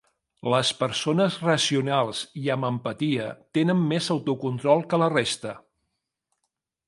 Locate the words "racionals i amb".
1.41-2.67